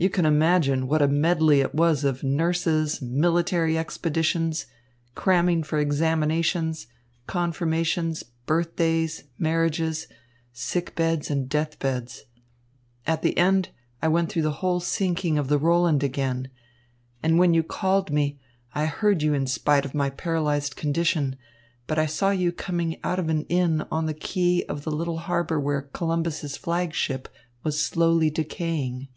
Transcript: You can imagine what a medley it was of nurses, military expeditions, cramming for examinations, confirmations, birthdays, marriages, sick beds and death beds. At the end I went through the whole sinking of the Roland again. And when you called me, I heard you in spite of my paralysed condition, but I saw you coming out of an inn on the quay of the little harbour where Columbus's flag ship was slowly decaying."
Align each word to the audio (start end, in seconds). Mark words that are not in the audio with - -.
You 0.00 0.08
can 0.10 0.24
imagine 0.24 0.86
what 0.86 1.02
a 1.02 1.08
medley 1.08 1.60
it 1.60 1.74
was 1.74 2.04
of 2.04 2.22
nurses, 2.22 3.02
military 3.02 3.76
expeditions, 3.76 4.66
cramming 5.16 5.64
for 5.64 5.80
examinations, 5.80 6.86
confirmations, 7.26 8.22
birthdays, 8.46 9.24
marriages, 9.40 10.06
sick 10.52 10.94
beds 10.94 11.30
and 11.32 11.48
death 11.48 11.80
beds. 11.80 12.26
At 13.08 13.22
the 13.22 13.36
end 13.36 13.70
I 14.00 14.06
went 14.06 14.30
through 14.30 14.42
the 14.42 14.52
whole 14.60 14.78
sinking 14.78 15.36
of 15.36 15.48
the 15.48 15.58
Roland 15.58 16.04
again. 16.04 16.48
And 17.20 17.36
when 17.36 17.52
you 17.52 17.64
called 17.64 18.12
me, 18.12 18.38
I 18.76 18.86
heard 18.86 19.20
you 19.24 19.34
in 19.34 19.48
spite 19.48 19.84
of 19.84 19.96
my 19.96 20.10
paralysed 20.10 20.76
condition, 20.76 21.34
but 21.88 21.98
I 21.98 22.06
saw 22.06 22.30
you 22.30 22.52
coming 22.52 23.00
out 23.02 23.18
of 23.18 23.28
an 23.28 23.46
inn 23.46 23.84
on 23.90 24.06
the 24.06 24.14
quay 24.14 24.62
of 24.68 24.84
the 24.84 24.92
little 24.92 25.18
harbour 25.18 25.58
where 25.58 25.82
Columbus's 25.92 26.56
flag 26.56 26.94
ship 26.94 27.28
was 27.64 27.82
slowly 27.82 28.30
decaying." 28.30 29.08